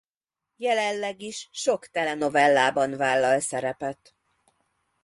[0.55, 4.15] Jelenleg is sok telenovellában vállal szerepet.